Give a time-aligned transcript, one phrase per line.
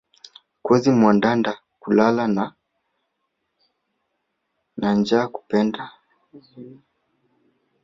[0.65, 2.23] Kozi mwandada, kulala
[4.79, 5.83] na njaa kupenda